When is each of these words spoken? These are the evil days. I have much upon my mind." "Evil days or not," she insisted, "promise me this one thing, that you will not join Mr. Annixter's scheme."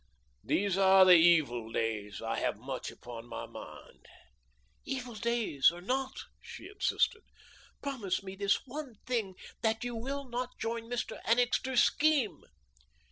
These 0.43 0.79
are 0.79 1.05
the 1.05 1.11
evil 1.13 1.71
days. 1.71 2.23
I 2.23 2.39
have 2.39 2.57
much 2.57 2.89
upon 2.89 3.27
my 3.27 3.45
mind." 3.45 4.07
"Evil 4.83 5.13
days 5.13 5.69
or 5.69 5.79
not," 5.79 6.21
she 6.41 6.67
insisted, 6.67 7.21
"promise 7.83 8.23
me 8.23 8.35
this 8.35 8.65
one 8.65 8.95
thing, 9.05 9.35
that 9.61 9.83
you 9.83 9.95
will 9.95 10.27
not 10.27 10.57
join 10.57 10.85
Mr. 10.89 11.19
Annixter's 11.25 11.83
scheme." 11.83 12.41